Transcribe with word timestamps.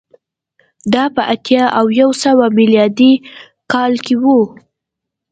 دا 0.93 1.03
په 1.15 1.21
اتیا 1.33 1.63
او 1.77 1.85
یو 2.01 2.09
سوه 2.23 2.45
میلادي 2.57 3.13
کال 3.71 3.93
کې 4.05 4.15
و 4.23 4.25